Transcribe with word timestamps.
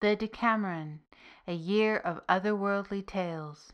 The 0.00 0.16
Deckameron, 0.16 1.00
a 1.48 1.54
year 1.54 1.96
of 1.96 2.24
otherworldly 2.28 3.04
tales. 3.04 3.72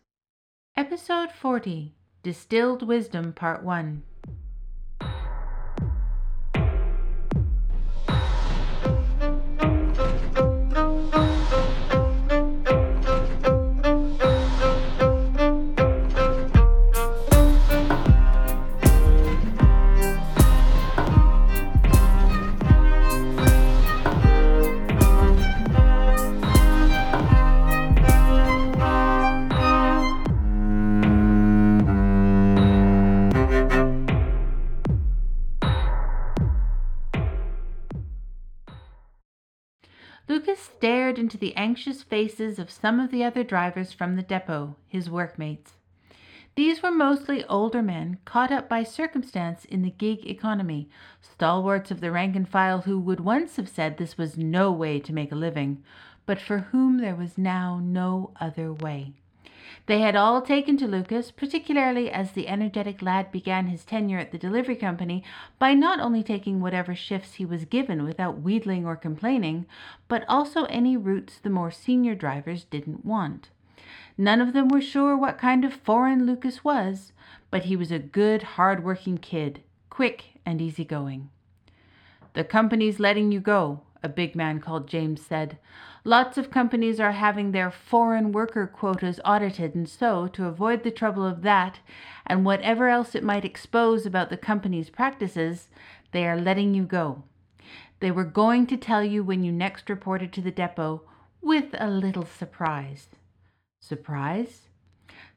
Episode 0.74 1.30
40 1.30 1.94
Distilled 2.22 2.82
Wisdom, 2.82 3.34
Part 3.34 3.62
1. 3.62 4.02
Lukas 40.26 40.58
stared 40.58 41.18
into 41.18 41.36
the 41.36 41.54
anxious 41.54 42.02
faces 42.02 42.58
of 42.58 42.70
some 42.70 42.98
of 42.98 43.10
the 43.10 43.22
other 43.22 43.44
drivers 43.44 43.92
from 43.92 44.16
the 44.16 44.22
depot, 44.22 44.74
his 44.88 45.10
workmates. 45.10 45.74
These 46.56 46.82
were 46.82 46.90
mostly 46.90 47.44
older 47.44 47.82
men 47.82 48.18
caught 48.24 48.52
up 48.52 48.68
by 48.68 48.84
circumstance 48.84 49.64
in 49.64 49.82
the 49.82 49.90
gig 49.90 50.24
economy, 50.24 50.88
stalwarts 51.20 51.90
of 51.90 52.00
the 52.00 52.12
rank 52.12 52.36
and 52.36 52.48
file 52.48 52.82
who 52.82 52.98
would 53.00 53.20
once 53.20 53.56
have 53.56 53.68
said 53.68 53.96
this 53.96 54.16
was 54.16 54.38
no 54.38 54.70
way 54.70 55.00
to 55.00 55.12
make 55.12 55.32
a 55.32 55.36
living, 55.36 55.82
but 56.26 56.40
for 56.40 56.58
whom 56.58 56.98
there 56.98 57.16
was 57.16 57.36
now 57.36 57.80
no 57.82 58.32
other 58.40 58.72
way. 58.72 59.14
They 59.86 60.00
had 60.00 60.16
all 60.16 60.42
taken 60.42 60.76
to 60.78 60.86
Lukas, 60.86 61.30
particularly 61.30 62.10
as 62.10 62.32
the 62.32 62.48
energetic 62.48 63.02
lad 63.02 63.30
began 63.30 63.66
his 63.66 63.84
tenure 63.84 64.18
at 64.18 64.32
the 64.32 64.38
delivery 64.38 64.76
company, 64.76 65.22
by 65.58 65.74
not 65.74 66.00
only 66.00 66.22
taking 66.22 66.60
whatever 66.60 66.94
shifts 66.94 67.34
he 67.34 67.44
was 67.44 67.64
given 67.64 68.04
without 68.04 68.40
wheedling 68.40 68.86
or 68.86 68.96
complaining, 68.96 69.66
but 70.08 70.24
also 70.28 70.64
any 70.64 70.96
routes 70.96 71.38
the 71.38 71.50
more 71.50 71.70
senior 71.70 72.14
drivers 72.14 72.64
didn't 72.64 73.04
want. 73.04 73.50
None 74.16 74.40
of 74.40 74.52
them 74.52 74.68
were 74.68 74.80
sure 74.80 75.16
what 75.16 75.38
kind 75.38 75.64
of 75.64 75.74
foreign 75.74 76.24
Lukas 76.24 76.64
was, 76.64 77.12
but 77.50 77.64
he 77.64 77.76
was 77.76 77.90
a 77.90 77.98
good, 77.98 78.42
hard-working 78.42 79.18
kid, 79.18 79.60
quick 79.90 80.40
and 80.46 80.60
easygoing. 80.60 81.30
The 82.34 82.44
company's 82.44 82.98
letting 82.98 83.30
you 83.30 83.40
go, 83.40 83.80
a 84.04 84.08
big 84.08 84.36
man 84.36 84.60
called 84.60 84.86
James 84.86 85.22
said. 85.22 85.58
Lots 86.04 86.36
of 86.36 86.50
companies 86.50 87.00
are 87.00 87.12
having 87.12 87.50
their 87.50 87.70
foreign 87.70 88.30
worker 88.30 88.66
quotas 88.66 89.18
audited, 89.24 89.74
and 89.74 89.88
so, 89.88 90.28
to 90.28 90.44
avoid 90.44 90.82
the 90.82 90.90
trouble 90.90 91.24
of 91.24 91.40
that 91.40 91.78
and 92.26 92.44
whatever 92.44 92.88
else 92.88 93.14
it 93.14 93.24
might 93.24 93.46
expose 93.46 94.04
about 94.04 94.28
the 94.28 94.36
company's 94.36 94.90
practices, 94.90 95.68
they 96.12 96.26
are 96.26 96.38
letting 96.38 96.74
you 96.74 96.84
go. 96.84 97.24
They 98.00 98.10
were 98.10 98.24
going 98.24 98.66
to 98.66 98.76
tell 98.76 99.02
you 99.02 99.24
when 99.24 99.42
you 99.42 99.50
next 99.50 99.88
reported 99.88 100.30
to 100.34 100.42
the 100.42 100.50
depot, 100.50 101.02
with 101.40 101.74
a 101.78 101.88
little 101.88 102.26
surprise. 102.26 103.08
Surprise? 103.80 104.63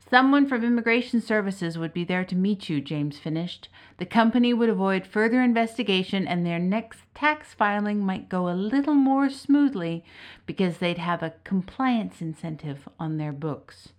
Someone 0.09 0.47
from 0.47 0.63
Immigration 0.63 1.19
Services 1.19 1.77
would 1.77 1.93
be 1.93 2.05
there 2.05 2.23
to 2.23 2.35
meet 2.35 2.69
you, 2.69 2.79
James 2.79 3.19
finished. 3.19 3.67
The 3.97 4.05
company 4.05 4.53
would 4.53 4.69
avoid 4.69 5.05
further 5.05 5.41
investigation, 5.41 6.25
and 6.25 6.45
their 6.45 6.59
next 6.59 7.01
tax 7.13 7.53
filing 7.53 7.99
might 7.99 8.29
go 8.29 8.47
a 8.47 8.55
little 8.55 8.93
more 8.93 9.29
smoothly 9.29 10.05
because 10.45 10.77
they'd 10.77 10.97
have 10.97 11.21
a 11.21 11.33
compliance 11.43 12.21
incentive 12.21 12.87
on 12.97 13.17
their 13.17 13.33
books. 13.33 13.89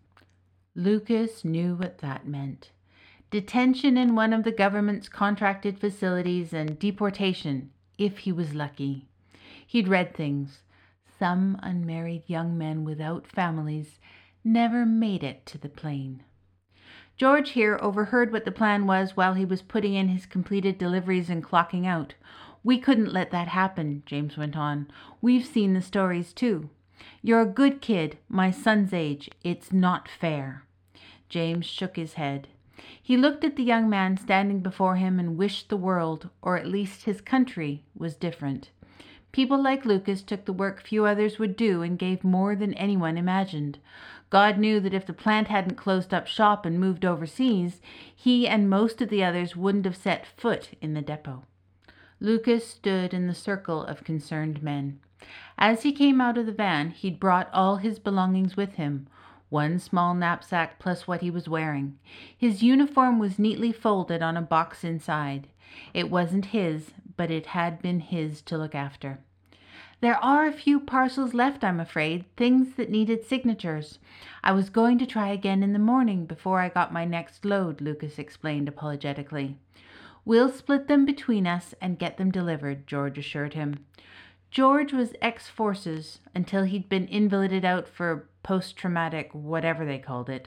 Lukas 0.75 1.45
knew 1.45 1.75
what 1.75 1.99
that 1.99 2.27
meant 2.27 2.71
detention 3.31 3.99
in 3.99 4.15
one 4.15 4.33
of 4.33 4.43
the 4.43 4.51
government's 4.53 5.07
contracted 5.07 5.79
facilities 5.79 6.55
and 6.55 6.79
deportation, 6.79 7.71
if 7.99 8.19
he 8.19 8.33
was 8.33 8.55
lucky. 8.55 9.07
He'd 9.67 9.87
read 9.87 10.15
things. 10.15 10.63
Some 11.19 11.59
unmarried 11.63 12.23
young 12.27 12.57
men 12.57 12.85
without 12.85 13.27
families 13.27 13.99
never 14.45 14.87
made 14.87 15.23
it 15.23 15.45
to 15.47 15.59
the 15.59 15.69
plane. 15.69 16.23
George 17.17 17.51
here 17.51 17.79
overheard 17.83 18.33
what 18.33 18.45
the 18.45 18.53
plan 18.53 18.87
was 18.87 19.17
while 19.17 19.35
he 19.35 19.45
was 19.45 19.63
putting 19.63 19.95
in 19.95 20.09
his 20.09 20.25
completed 20.25 20.79
deliveries 20.79 21.29
and 21.29 21.43
clocking 21.43 21.85
out. 21.85 22.15
We 22.63 22.79
couldn't 22.79 23.13
let 23.13 23.31
that 23.33 23.49
happen, 23.49 24.03
James 24.07 24.37
went 24.37 24.57
on. 24.57 24.89
We've 25.21 25.45
seen 25.45 25.75
the 25.75 25.83
stories 25.83 26.33
too. 26.33 26.71
You're 27.23 27.41
a 27.41 27.47
good 27.47 27.81
kid, 27.81 28.19
my 28.29 28.51
son's 28.51 28.93
age. 28.93 29.31
It's 29.43 29.73
not 29.73 30.09
fair. 30.09 30.65
James 31.29 31.67
shook 31.67 31.97
his 31.97 32.15
head. 32.15 32.49
He 33.03 33.17
looked 33.17 33.43
at 33.43 33.57
the 33.57 33.65
young 33.65 33.89
man 33.91 34.17
standing 34.17 34.61
before 34.61 34.97
him 34.97 35.19
and 35.19 35.37
wished 35.37 35.69
the 35.69 35.77
world, 35.77 36.29
or 36.43 36.57
at 36.57 36.67
least 36.67 37.05
his 37.05 37.21
country, 37.21 37.83
was 37.97 38.15
different. 38.15 38.71
People 39.33 39.61
like 39.61 39.85
Lukas 39.85 40.23
took 40.23 40.45
the 40.45 40.53
work 40.53 40.83
few 40.83 41.05
others 41.05 41.39
would 41.39 41.57
do 41.57 41.83
and 41.83 41.99
gave 41.99 42.25
more 42.25 42.57
than 42.57 42.75
anyone 42.75 43.19
imagined. 43.19 43.79
God 44.31 44.59
knew 44.59 44.81
that 44.81 44.95
if 44.95 45.07
the 45.07 45.13
plant 45.13 45.49
hadn't 45.49 45.77
closed 45.77 46.13
up 46.13 46.27
shop 46.27 46.67
and 46.67 46.79
moved 46.79 47.05
overseas, 47.05 47.81
he 48.15 48.47
and 48.47 48.69
most 48.69 49.01
of 49.01 49.09
the 49.09 49.25
others 49.25 49.57
wouldn't 49.57 49.85
have 49.87 49.97
set 49.97 50.27
foot 50.27 50.71
in 50.81 50.95
the 50.95 51.03
depot. 51.03 51.45
Lukas 52.21 52.67
stood 52.67 53.15
in 53.15 53.27
the 53.27 53.35
circle 53.35 53.85
of 53.85 54.05
concerned 54.05 54.63
men. 54.63 55.01
As 55.57 55.83
he 55.83 55.93
came 55.93 56.21
out 56.21 56.37
of 56.37 56.47
the 56.47 56.53
van, 56.53 56.91
he'd 56.91 57.21
brought 57.21 57.51
all 57.53 57.77
his 57.77 57.99
belongings 57.99 58.57
with 58.57 58.75
him 58.75 59.09
one 59.51 59.79
small 59.79 60.15
knapsack 60.15 60.79
plus 60.79 61.07
what 61.07 61.23
he 61.23 61.31
was 61.31 61.49
wearing. 61.49 61.99
His 62.37 62.63
uniform 62.63 63.19
was 63.19 63.39
neatly 63.39 63.73
folded 63.73 64.23
on 64.23 64.37
a 64.37 64.43
box 64.43 64.85
inside. 64.85 65.49
It 65.95 66.11
wasn't 66.11 66.47
his, 66.47 66.91
but 67.17 67.31
it 67.31 67.47
had 67.47 67.81
been 67.81 68.01
his 68.01 68.43
to 68.43 68.59
look 68.59 68.75
after. 68.75 69.21
There 70.01 70.23
are 70.23 70.47
a 70.47 70.53
few 70.53 70.79
parcels 70.79 71.35
left, 71.35 71.65
I'm 71.65 71.81
afraid, 71.81 72.25
things 72.37 72.77
that 72.77 72.91
needed 72.91 73.25
signatures. 73.25 73.99
I 74.45 74.53
was 74.53 74.71
going 74.71 74.99
to 74.99 75.07
try 75.07 75.31
again 75.31 75.65
in 75.65 75.73
the 75.73 75.81
morning 75.81 76.25
before 76.25 76.61
I 76.61 76.69
got 76.69 76.93
my 76.93 77.05
next 77.05 77.45
load, 77.45 77.81
Lukas 77.81 78.17
explained 78.17 78.69
apologetically. 78.69 79.57
We'll 80.25 80.53
split 80.53 80.87
them 80.87 81.05
between 81.05 81.49
us 81.49 81.75
and 81.81 81.99
get 81.99 82.17
them 82.17 82.31
delivered, 82.31 82.87
George 82.87 83.19
assured 83.19 83.55
him. 83.55 83.87
George 84.53 84.93
was 84.93 85.15
ex 85.21 85.49
forces 85.49 86.21
until 86.33 86.63
he'd 86.63 86.89
been 86.89 87.09
invalided 87.09 87.65
out 87.65 87.89
for 87.89 88.29
post 88.45 88.77
traumatic, 88.77 89.31
whatever 89.33 89.85
they 89.85 89.99
called 89.99 90.31
it. 90.31 90.47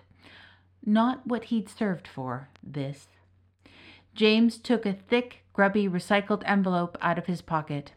Not 0.86 1.28
what 1.28 1.46
he'd 1.46 1.68
served 1.68 2.08
for, 2.08 2.48
this. 2.64 3.08
James 4.16 4.58
took 4.58 4.86
a 4.86 4.94
thick, 4.94 5.44
grubby, 5.52 5.90
recycled 5.90 6.42
envelope 6.46 6.98
out 7.02 7.18
of 7.18 7.26
his 7.26 7.42
pocket. 7.42 7.92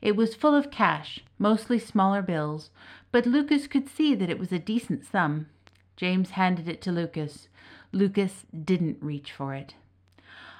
It 0.00 0.16
was 0.16 0.34
full 0.34 0.54
of 0.54 0.70
cash, 0.70 1.20
mostly 1.38 1.78
smaller 1.78 2.22
bills, 2.22 2.70
but 3.12 3.26
Lukas 3.26 3.66
could 3.66 3.88
see 3.88 4.14
that 4.14 4.30
it 4.30 4.38
was 4.38 4.52
a 4.52 4.58
decent 4.58 5.04
sum. 5.04 5.46
James 5.96 6.30
handed 6.30 6.68
it 6.68 6.80
to 6.82 6.92
Lukas. 6.92 7.48
Lukas 7.92 8.46
didn't 8.64 9.02
reach 9.02 9.32
for 9.32 9.54
it. 9.54 9.74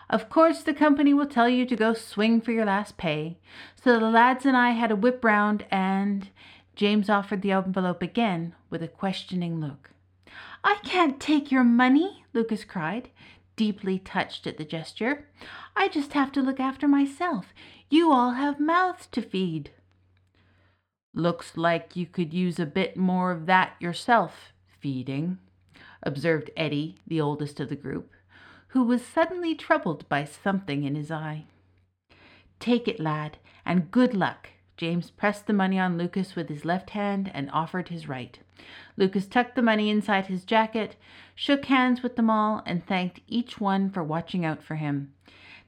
Of 0.09 0.29
course, 0.29 0.63
the 0.63 0.75
company 0.75 1.15
will 1.15 1.27
tell 1.27 1.49
you 1.49 1.65
to 1.67 1.77
go 1.77 1.95
swing 1.95 2.41
for 2.41 2.51
your 2.51 2.65
last 2.65 2.97
pay. 2.97 3.39
So 3.77 3.99
the 3.99 4.11
lads 4.11 4.45
and 4.45 4.57
I 4.57 4.71
had 4.71 4.91
a 4.91 4.97
whip 4.97 5.25
round, 5.25 5.65
and 5.71 6.29
James 6.75 7.09
offered 7.09 7.43
the 7.43 7.53
envelope 7.53 8.03
again 8.03 8.55
with 8.71 8.83
a 8.83 8.89
questioning 8.89 9.61
look. 9.61 9.91
I 10.65 10.77
can't 10.83 11.21
take 11.21 11.53
your 11.53 11.65
money, 11.65 12.25
Lukas 12.35 12.65
cried, 12.65 13.11
deeply 13.55 13.99
touched 13.99 14.47
at 14.47 14.59
the 14.59 14.65
gesture. 14.65 15.27
I 15.77 15.89
just 15.89 16.13
have 16.15 16.33
to 16.33 16.43
look 16.43 16.59
after 16.59 16.89
myself. 16.89 17.55
You 17.93 18.13
all 18.13 18.35
have 18.35 18.61
mouths 18.61 19.09
to 19.09 19.21
feed. 19.21 19.73
Looks 21.13 21.57
like 21.57 21.97
you 21.97 22.07
could 22.07 22.33
use 22.33 22.61
a 22.61 22.65
bit 22.65 22.97
more 22.97 23.33
of 23.33 23.47
that 23.47 23.75
yourself, 23.81 24.53
feeding, 24.79 25.39
observed 26.05 26.53
Eddie, 26.57 26.95
the 27.05 27.21
oldest 27.21 27.59
of 27.59 27.69
the 27.69 27.75
group, 27.75 28.13
who 28.69 28.85
was 28.85 29.05
suddenly 29.05 29.57
troubled 29.57 30.09
by 30.09 30.25
something 30.25 30.85
in 30.85 30.95
his 30.95 31.11
eye. 31.11 31.47
Take 32.61 32.87
it, 32.87 33.01
lad, 33.01 33.39
and 33.67 33.91
good 33.91 34.15
luck. 34.15 34.51
James 34.77 35.11
pressed 35.11 35.49
the 35.49 35.53
money 35.53 35.77
on 35.77 35.99
Lukas 35.99 36.37
with 36.37 36.49
his 36.49 36.65
left 36.65 36.91
hand 36.91 37.29
and 37.35 37.51
offered 37.51 37.89
his 37.89 38.07
right. 38.09 38.39
Lukas 38.97 39.27
tucked 39.27 39.57
the 39.57 39.63
money 39.63 39.91
inside 39.91 40.27
his 40.27 40.45
jacket, 40.45 40.95
shook 41.35 41.65
hands 41.65 42.05
with 42.05 42.15
them 42.15 42.31
all, 42.31 42.63
and 42.65 42.87
thanked 42.87 43.21
each 43.27 43.59
one 43.59 43.91
for 43.91 44.05
watching 44.05 44.45
out 44.45 44.63
for 44.63 44.77
him. 44.77 45.13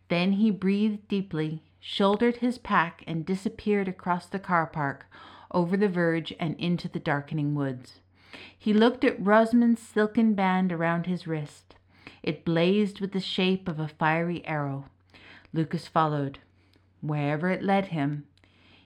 Then 0.07 0.35
he 0.35 0.53
breathed 0.53 1.09
deeply 1.09 1.65
shouldered 1.85 2.37
his 2.37 2.59
pack, 2.59 3.03
and 3.09 3.27
disappeared 3.27 3.89
across 3.89 4.27
the 4.27 4.39
car 4.39 4.67
park, 4.67 5.07
over 5.51 5.77
the 5.77 5.89
verge, 5.89 6.33
and 6.39 6.55
into 6.59 6.89
the 6.89 7.01
darkening 7.01 7.57
woods. 7.57 8.01
He 8.57 8.73
looked 8.73 9.03
at 9.05 9.21
Rosamond's 9.21 9.83
silken 9.83 10.35
band 10.35 10.73
around 10.73 11.07
his 11.07 11.27
wrist. 11.27 11.75
It 12.23 12.45
blazed 12.45 13.01
with 13.01 13.11
the 13.11 13.21
shape 13.21 13.69
of 13.69 13.81
a 13.81 13.89
fiery 13.89 14.47
arrow. 14.47 14.85
Lukas 15.53 15.89
followed. 15.89 16.39
Wherever 17.01 17.51
it 17.51 17.65
led 17.65 17.87
him, 17.87 18.27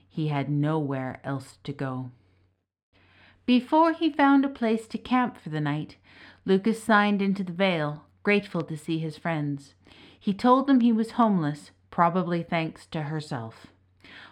he 0.09 0.29
had 0.29 0.49
nowhere 0.49 1.21
else 1.23 1.59
to 1.65 1.71
go. 1.71 2.09
Before 3.45 3.93
he 3.93 4.09
found 4.09 4.43
a 4.43 4.49
place 4.49 4.87
to 4.87 4.97
camp 4.97 5.37
for 5.37 5.49
the 5.49 5.61
night, 5.61 5.97
Lukas 6.45 6.81
signed 6.81 7.21
into 7.21 7.43
the 7.43 7.53
Vale, 7.53 8.05
grateful 8.23 8.63
to 8.63 8.75
see 8.75 8.97
his 8.97 9.17
friends. 9.17 9.75
He 10.19 10.33
told 10.33 10.65
them 10.65 10.79
he 10.79 10.91
was 10.91 11.11
homeless, 11.11 11.69
probably 11.91 12.43
thanks 12.43 12.85
to 12.87 13.03
herself. 13.03 13.67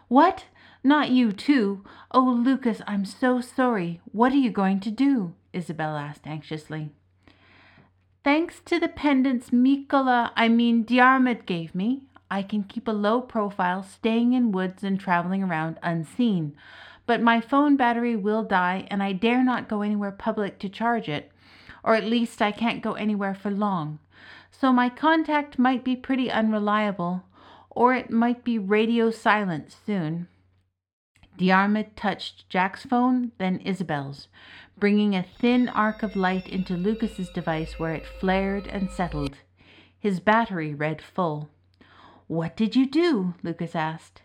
What? 0.07 0.45
Not 0.83 1.09
you, 1.09 1.31
too? 1.31 1.83
Oh, 2.11 2.41
Lukas, 2.45 2.81
I'm 2.85 3.05
so 3.05 3.41
sorry. 3.41 4.01
What 4.11 4.31
are 4.31 4.37
you 4.37 4.51
going 4.51 4.79
to 4.81 4.91
do? 4.91 5.33
Isabel 5.51 5.95
asked 5.95 6.27
anxiously. 6.27 6.91
Thanks 8.23 8.59
to 8.65 8.79
the 8.79 8.87
pendants 8.87 9.51
Mikola, 9.51 10.31
I 10.35 10.47
mean 10.47 10.83
Diarmuid 10.83 11.45
gave 11.45 11.75
me, 11.75 12.07
I 12.29 12.41
can 12.41 12.63
keep 12.63 12.87
a 12.87 12.91
low 12.91 13.21
profile, 13.21 13.83
staying 13.83 14.33
in 14.33 14.51
woods 14.51 14.83
and 14.83 14.99
traveling 14.99 15.43
around 15.43 15.77
unseen. 15.83 16.55
But 17.05 17.21
my 17.21 17.39
phone 17.39 17.77
battery 17.77 18.15
will 18.15 18.43
die, 18.43 18.87
and 18.89 19.03
I 19.03 19.11
dare 19.11 19.43
not 19.43 19.69
go 19.69 19.83
anywhere 19.83 20.11
public 20.11 20.57
to 20.59 20.69
charge 20.69 21.07
it, 21.07 21.31
or 21.83 21.93
at 21.93 22.03
least 22.03 22.41
I 22.41 22.51
can't 22.51 22.81
go 22.81 22.93
anywhere 22.93 23.35
for 23.35 23.51
long. 23.51 23.99
So 24.51 24.73
my 24.73 24.89
contact 24.89 25.59
might 25.59 25.83
be 25.83 25.95
pretty 25.95 26.31
unreliable, 26.31 27.23
or 27.75 27.93
it 27.93 28.09
might 28.09 28.43
be 28.43 28.57
radio 28.57 29.11
silence 29.11 29.75
soon. 29.85 30.27
Diarmuid 31.37 31.97
touched 31.97 32.49
Jack's 32.49 32.85
phone, 32.85 33.33
then 33.37 33.59
Isabel's, 33.59 34.29
bringing 34.79 35.13
a 35.13 35.23
thin 35.23 35.67
arc 35.67 36.01
of 36.01 36.15
light 36.15 36.47
into 36.47 36.77
Lukas's 36.77 37.29
device 37.29 37.77
where 37.77 37.93
it 37.93 38.05
flared 38.05 38.67
and 38.67 38.89
settled. 38.89 39.37
His 39.99 40.21
battery 40.21 40.73
read 40.73 41.01
full. 41.01 41.49
What 42.27 42.55
did 42.55 42.75
you 42.75 42.85
do? 42.85 43.33
Lukas 43.43 43.75
asked. 43.75 44.21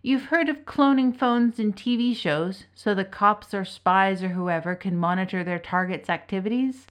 You've 0.00 0.26
heard 0.26 0.48
of 0.48 0.64
cloning 0.64 1.16
phones 1.16 1.58
in 1.58 1.72
TV 1.72 2.14
shows 2.14 2.66
so 2.74 2.94
the 2.94 3.04
cops 3.04 3.52
or 3.52 3.64
spies 3.64 4.22
or 4.22 4.28
whoever 4.28 4.76
can 4.76 4.96
monitor 4.96 5.42
their 5.42 5.58
target's 5.58 6.08
activities? 6.08 6.86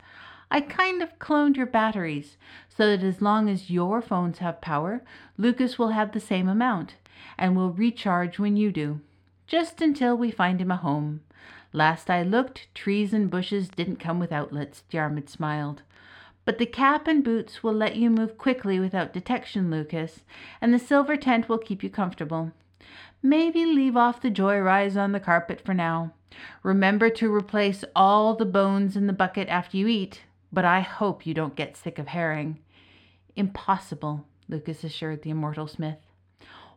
I 0.49 0.61
kind 0.61 1.01
of 1.01 1.19
cloned 1.19 1.57
your 1.57 1.65
batteries 1.65 2.37
so 2.69 2.87
that 2.87 3.03
as 3.03 3.21
long 3.21 3.49
as 3.49 3.69
your 3.69 4.01
phones 4.01 4.39
have 4.39 4.61
power, 4.61 5.03
Lukas 5.37 5.77
will 5.77 5.89
have 5.89 6.11
the 6.11 6.19
same 6.19 6.47
amount 6.47 6.95
and 7.37 7.55
will 7.55 7.71
recharge 7.71 8.39
when 8.39 8.55
you 8.55 8.71
do 8.71 9.01
just 9.47 9.81
until 9.81 10.15
we 10.15 10.29
find 10.29 10.61
him 10.61 10.71
a 10.71 10.77
home. 10.77 11.21
Last 11.71 12.09
I 12.09 12.21
looked, 12.21 12.73
trees 12.75 13.13
and 13.13 13.29
bushes 13.29 13.69
didn't 13.69 13.95
come 13.95 14.19
with 14.19 14.31
outlets, 14.31 14.83
Diarmuid 14.89 15.29
smiled. 15.29 15.83
But 16.45 16.59
the 16.59 16.65
cap 16.65 17.07
and 17.07 17.23
boots 17.23 17.63
will 17.63 17.73
let 17.73 17.95
you 17.95 18.09
move 18.09 18.37
quickly 18.37 18.79
without 18.79 19.13
detection, 19.13 19.71
Lukas, 19.71 20.23
and 20.61 20.73
the 20.73 20.79
silver 20.79 21.17
tent 21.17 21.49
will 21.49 21.57
keep 21.57 21.81
you 21.81 21.89
comfortable. 21.89 22.51
Maybe 23.23 23.65
leave 23.65 23.97
off 23.97 24.21
the 24.21 24.29
joy 24.29 24.59
rise 24.59 24.95
on 24.95 25.11
the 25.11 25.19
carpet 25.19 25.61
for 25.61 25.73
now. 25.73 26.13
Remember 26.61 27.09
to 27.09 27.33
replace 27.33 27.83
all 27.95 28.35
the 28.35 28.45
bones 28.45 28.95
in 28.95 29.07
the 29.07 29.13
bucket 29.13 29.47
after 29.49 29.77
you 29.77 29.87
eat, 29.87 30.21
but 30.51 30.65
I 30.65 30.81
hope 30.81 31.25
you 31.25 31.33
don't 31.33 31.55
get 31.55 31.77
sick 31.77 31.99
of 31.99 32.07
herring. 32.07 32.59
Impossible, 33.35 34.25
Lukas 34.47 34.83
assured 34.83 35.21
the 35.21 35.29
immortal 35.29 35.67
smith. 35.67 35.97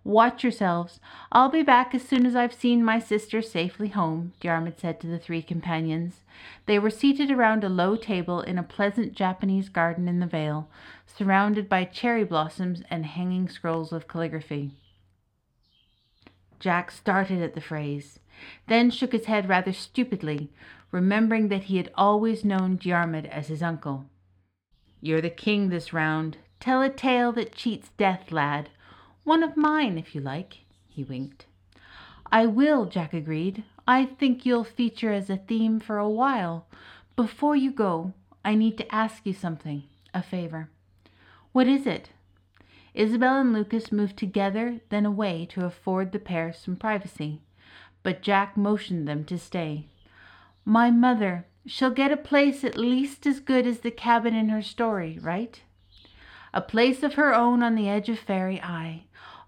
Watch 0.02 0.42
yourselves. 0.42 0.98
I'll 1.30 1.50
be 1.50 1.62
back 1.62 1.94
as 1.94 2.02
soon 2.02 2.24
as 2.24 2.34
I've 2.34 2.54
seen 2.54 2.82
my 2.82 2.98
sister 2.98 3.42
safely 3.42 3.88
home, 3.88 4.32
Diarmuid 4.40 4.80
said 4.80 4.98
to 5.00 5.06
the 5.06 5.18
three 5.18 5.42
companions. 5.42 6.24
They 6.64 6.78
were 6.78 6.88
seated 6.88 7.30
around 7.30 7.64
a 7.64 7.68
low 7.68 7.96
table 7.96 8.40
in 8.40 8.58
a 8.58 8.62
pleasant 8.62 9.12
Japanese 9.12 9.68
garden 9.68 10.08
in 10.08 10.20
the 10.20 10.26
vale, 10.26 10.70
surrounded 11.06 11.68
by 11.68 11.84
cherry 11.84 12.24
blossoms 12.24 12.82
and 12.88 13.04
hanging 13.04 13.48
scrolls 13.48 13.92
of 13.92 14.08
calligraphy. 14.08 14.70
Jack 16.58 16.90
started 16.90 17.42
at 17.42 17.54
the 17.54 17.60
phrase, 17.60 18.20
then 18.68 18.90
shook 18.90 19.12
his 19.12 19.26
head 19.26 19.48
rather 19.48 19.72
stupidly, 19.72 20.50
remembering 20.90 21.48
that 21.48 21.64
he 21.64 21.76
had 21.76 21.90
always 21.94 22.44
known 22.44 22.76
Diarmuid 22.76 23.26
as 23.26 23.48
his 23.48 23.62
uncle. 23.62 24.06
You're 25.00 25.20
the 25.20 25.30
king 25.30 25.68
this 25.68 25.92
round. 25.92 26.38
Tell 26.58 26.82
a 26.82 26.90
tale 26.90 27.32
that 27.32 27.54
cheats 27.54 27.90
death, 27.96 28.32
lad, 28.32 28.70
one 29.24 29.42
of 29.42 29.56
mine, 29.56 29.98
if 29.98 30.14
you 30.14 30.20
like. 30.20 30.58
He 30.88 31.04
winked. 31.04 31.46
I 32.32 32.46
will, 32.46 32.86
Jack 32.86 33.14
agreed. 33.14 33.64
I 33.86 34.04
think 34.04 34.44
you'll 34.44 34.64
feature 34.64 35.12
as 35.12 35.30
a 35.30 35.36
theme 35.36 35.80
for 35.80 35.98
a 35.98 36.08
while. 36.08 36.66
Before 37.16 37.56
you 37.56 37.70
go, 37.70 38.12
I 38.44 38.54
need 38.54 38.78
to 38.78 38.94
ask 38.94 39.24
you 39.24 39.32
something, 39.32 39.84
a 40.14 40.22
favor. 40.22 40.68
What 41.52 41.66
is 41.66 41.86
it? 41.86 42.10
Isabel 42.94 43.40
and 43.40 43.52
Lukas 43.52 43.92
moved 43.92 44.16
together, 44.16 44.80
then 44.88 45.06
away 45.06 45.46
to 45.50 45.64
afford 45.64 46.12
the 46.12 46.18
pair 46.18 46.52
some 46.52 46.76
privacy, 46.76 47.40
but 48.02 48.22
Jack 48.22 48.56
motioned 48.56 49.06
them 49.06 49.24
to 49.24 49.38
stay. 49.38 49.86
My 50.70 50.92
mother, 50.92 51.46
she'll 51.66 51.90
get 51.90 52.12
a 52.12 52.16
place 52.16 52.62
at 52.62 52.76
least 52.76 53.26
as 53.26 53.40
good 53.40 53.66
as 53.66 53.80
the 53.80 53.90
cabin 53.90 54.36
in 54.36 54.50
her 54.50 54.62
story, 54.62 55.18
right? 55.20 55.60
A 56.54 56.60
place 56.60 57.02
of 57.02 57.14
her 57.14 57.34
own 57.34 57.60
on 57.60 57.74
the 57.74 57.88
edge 57.88 58.08
of 58.08 58.20
Fairy 58.20 58.62
Eye 58.62 59.02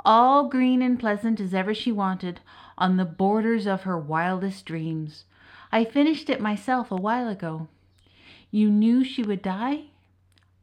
all 0.04 0.48
green 0.48 0.82
and 0.82 0.98
pleasant 0.98 1.38
as 1.38 1.54
ever 1.54 1.72
she 1.72 1.92
wanted, 1.92 2.40
on 2.76 2.96
the 2.96 3.04
borders 3.04 3.66
of 3.66 3.82
her 3.82 3.96
wildest 3.96 4.66
dreams. 4.66 5.24
I 5.70 5.84
finished 5.84 6.28
it 6.28 6.40
myself 6.40 6.90
a 6.90 6.96
while 6.96 7.28
ago. 7.28 7.68
You 8.50 8.68
knew 8.68 9.04
she 9.04 9.22
would 9.22 9.42
die? 9.42 9.84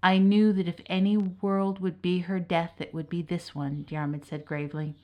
I 0.04 0.18
knew 0.18 0.52
that 0.54 0.68
if 0.68 0.82
any 0.88 1.16
world 1.18 1.80
would 1.80 2.02
be 2.02 2.20
her 2.20 2.40
death, 2.40 2.74
it 2.80 2.94
would 2.94 3.10
be 3.10 3.22
this 3.22 3.56
one, 3.56 3.86
Diarmuid 3.88 4.26
said 4.26 4.46
gravely. 4.46 4.96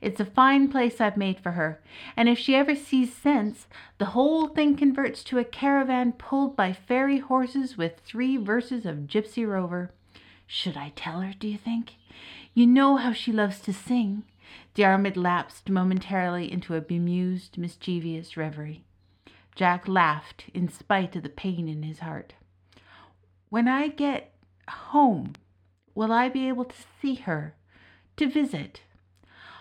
It's 0.00 0.20
a 0.20 0.24
fine 0.24 0.68
place 0.68 1.00
I've 1.00 1.16
made 1.16 1.40
for 1.40 1.52
her, 1.52 1.80
and 2.16 2.28
if 2.28 2.38
she 2.38 2.54
ever 2.54 2.74
sees 2.74 3.14
sense, 3.14 3.66
the 3.98 4.06
whole 4.06 4.48
thing 4.48 4.76
converts 4.76 5.24
to 5.24 5.38
a 5.38 5.44
caravan 5.44 6.12
pulled 6.12 6.56
by 6.56 6.72
fairy 6.72 7.18
horses 7.18 7.76
with 7.76 8.00
three 8.00 8.36
verses 8.36 8.84
of 8.84 9.06
Gypsy 9.06 9.46
Rover. 9.46 9.90
Should 10.46 10.76
I 10.76 10.92
tell 10.94 11.20
her, 11.20 11.32
do 11.38 11.48
you 11.48 11.58
think? 11.58 11.94
You 12.54 12.66
know 12.66 12.96
how 12.96 13.12
she 13.12 13.32
loves 13.32 13.60
to 13.60 13.72
sing. 13.72 14.24
Diarmuid 14.74 15.16
lapsed 15.16 15.68
momentarily 15.68 16.50
into 16.50 16.74
a 16.74 16.80
bemused, 16.80 17.58
mischievous 17.58 18.36
reverie. 18.36 18.84
Jack 19.54 19.88
laughed 19.88 20.44
in 20.52 20.68
spite 20.68 21.16
of 21.16 21.22
the 21.22 21.28
pain 21.28 21.68
in 21.68 21.82
his 21.82 22.00
heart. 22.00 22.34
When 23.48 23.68
I 23.68 23.88
get 23.88 24.34
home, 24.68 25.32
will 25.94 26.12
I 26.12 26.28
be 26.28 26.46
able 26.48 26.66
to 26.66 26.76
see 27.00 27.14
her, 27.14 27.54
to 28.16 28.28
visit? 28.28 28.82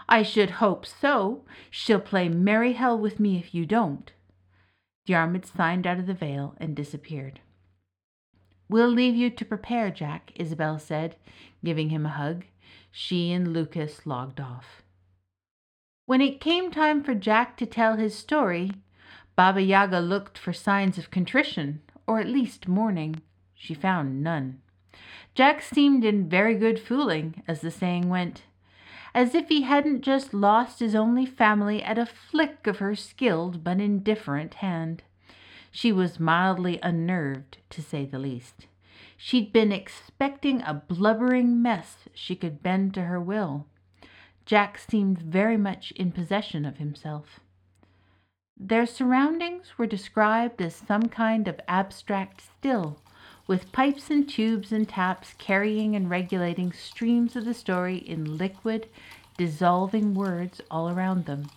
I 0.08 0.24
should 0.24 0.52
hope 0.52 0.86
so. 0.86 1.44
She'll 1.70 2.00
play 2.00 2.30
merry 2.30 2.74
hell 2.74 2.98
with 2.98 3.20
me 3.20 3.38
if 3.38 3.54
you 3.54 3.66
don't. 3.66 4.12
Diarmuid 5.06 5.46
signed 5.46 5.86
out 5.86 6.00
of 6.00 6.08
the 6.08 6.14
Vale 6.14 6.56
and 6.58 6.76
disappeared. 6.76 7.40
We'll 8.68 8.90
leave 8.90 9.16
you 9.16 9.30
to 9.30 9.46
prepare, 9.46 9.92
Jack, 9.92 10.32
Isabel 10.36 10.80
said, 10.80 11.16
giving 11.64 11.90
him 11.90 12.06
a 12.06 12.10
hug 12.10 12.46
she 12.98 13.34
and 13.34 13.52
Lukas 13.52 14.06
logged 14.06 14.40
off. 14.40 14.82
When 16.06 16.22
it 16.22 16.40
came 16.40 16.72
time 16.72 17.04
for 17.04 17.14
Jack 17.14 17.58
to 17.58 17.66
tell 17.66 17.98
his 17.98 18.16
story, 18.16 18.72
Baba 19.36 19.62
Yaga 19.62 20.00
looked 20.00 20.38
for 20.38 20.54
signs 20.54 20.98
of 20.98 21.12
contrition, 21.12 21.82
or 22.08 22.22
at 22.22 22.28
least 22.30 22.70
mourning. 22.70 23.22
She 23.54 23.74
found 23.74 24.24
none. 24.24 24.62
Jack 25.34 25.62
seemed 25.62 26.06
in 26.06 26.30
very 26.30 26.56
good 26.56 26.80
fooling, 26.80 27.44
as 27.50 27.60
the 27.60 27.70
saying 27.70 28.08
went, 28.08 28.44
as 29.16 29.34
if 29.34 29.48
he 29.48 29.62
hadn't 29.62 30.02
just 30.02 30.34
lost 30.34 30.82
his 30.82 30.94
only 30.94 31.26
family 31.26 31.82
at 31.82 31.98
a 31.98 32.06
flick 32.06 32.68
of 32.68 32.80
her 32.80 32.94
skilled 32.94 33.64
but 33.64 33.80
indifferent 33.80 34.56
hand. 34.56 35.02
She 35.72 35.94
was 35.94 36.20
mildly 36.20 36.80
unnerved, 36.84 37.58
to 37.70 37.82
say 37.82 38.04
the 38.04 38.20
least. 38.20 38.68
She'd 39.16 39.54
been 39.54 39.72
expecting 39.72 40.62
a 40.62 40.74
blubbering 40.74 41.62
mess 41.62 42.10
she 42.14 42.36
could 42.36 42.62
bend 42.62 42.94
to 42.96 43.04
her 43.04 43.22
will. 43.22 43.66
Jack 44.46 44.78
seemed 44.78 45.22
very 45.22 45.58
much 45.58 45.92
in 45.92 46.12
possession 46.12 46.66
of 46.66 46.78
himself. 46.78 47.40
Their 48.58 48.86
surroundings 48.86 49.78
were 49.78 49.88
described 49.88 50.62
as 50.62 50.76
some 50.76 51.04
kind 51.04 51.48
of 51.48 51.62
abstract 51.70 52.42
still, 52.42 53.00
with 53.48 53.72
pipes 53.72 54.10
and 54.10 54.28
tubes 54.28 54.72
and 54.72 54.90
taps 54.90 55.34
carrying 55.38 55.96
and 55.96 56.10
regulating 56.10 56.74
streams 56.74 57.36
of 57.36 57.46
the 57.46 57.54
story 57.54 57.98
in 57.98 58.38
liquid, 58.38 58.88
dissolving 59.38 60.14
words 60.14 60.62
all 60.72 60.90
around 60.90 61.26
them. 61.26 61.48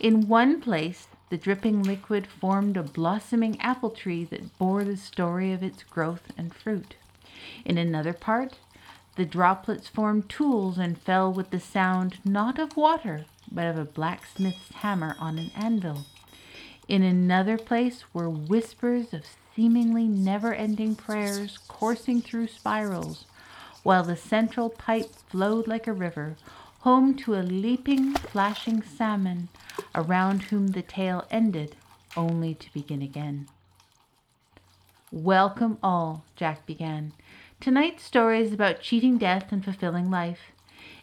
In 0.00 0.28
one 0.28 0.60
place, 0.60 1.08
the 1.28 1.36
dripping 1.36 1.82
liquid 1.82 2.26
formed 2.26 2.76
a 2.76 2.82
blossoming 2.82 3.60
apple 3.60 3.90
tree 3.90 4.24
that 4.24 4.58
bore 4.58 4.82
the 4.82 4.96
story 4.96 5.52
of 5.52 5.62
its 5.62 5.84
growth 5.84 6.32
and 6.36 6.52
fruit. 6.52 6.96
In 7.64 7.78
another 7.78 8.12
part, 8.12 8.58
the 9.16 9.24
droplets 9.24 9.86
formed 9.86 10.28
tools 10.28 10.78
and 10.78 10.98
fell 10.98 11.32
with 11.32 11.50
the 11.50 11.60
sound 11.60 12.18
not 12.24 12.58
of 12.58 12.76
water, 12.76 13.26
but 13.50 13.66
of 13.66 13.78
a 13.78 13.84
blacksmith's 13.84 14.72
hammer 14.76 15.16
on 15.20 15.38
an 15.38 15.50
anvil. 15.54 16.06
In 16.88 17.02
another 17.02 17.56
place 17.56 18.04
were 18.12 18.28
whispers 18.28 19.12
of 19.12 19.24
seemingly 19.54 20.08
never 20.08 20.52
ending 20.52 20.94
prayers 20.96 21.58
coursing 21.68 22.20
through 22.20 22.48
spirals, 22.48 23.26
while 23.82 24.02
the 24.02 24.16
central 24.16 24.70
pipe 24.70 25.14
flowed 25.28 25.66
like 25.68 25.86
a 25.86 25.92
river, 25.92 26.36
home 26.80 27.14
to 27.14 27.34
a 27.34 27.42
leaping, 27.42 28.14
flashing 28.14 28.82
salmon, 28.82 29.48
around 29.94 30.44
whom 30.44 30.68
the 30.68 30.82
tale 30.82 31.26
ended 31.30 31.76
only 32.16 32.54
to 32.54 32.72
begin 32.72 33.02
again. 33.02 33.46
Welcome 35.12 35.78
all, 35.82 36.24
Jack 36.36 36.66
began. 36.66 37.12
Tonight's 37.60 38.02
story 38.02 38.40
is 38.40 38.52
about 38.52 38.80
cheating 38.80 39.18
death 39.18 39.52
and 39.52 39.64
fulfilling 39.64 40.10
life. 40.10 40.52